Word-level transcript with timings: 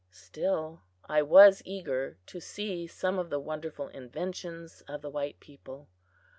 Still, 0.09 0.81
I 1.07 1.21
was 1.21 1.61
eager 1.63 2.17
to 2.25 2.39
see 2.39 2.87
some 2.87 3.19
of 3.19 3.29
the 3.29 3.39
wonderful 3.39 3.87
inventions 3.89 4.81
of 4.87 5.03
the 5.03 5.11
white 5.11 5.39
people. 5.39 5.89